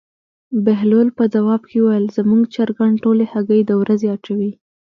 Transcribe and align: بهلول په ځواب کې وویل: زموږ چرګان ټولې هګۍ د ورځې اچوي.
بهلول 0.65 1.07
په 1.17 1.23
ځواب 1.33 1.61
کې 1.69 1.77
وویل: 1.81 2.05
زموږ 2.17 2.41
چرګان 2.55 2.93
ټولې 3.03 3.25
هګۍ 3.33 3.61
د 3.65 3.71
ورځې 3.81 4.07
اچوي. 4.15 4.51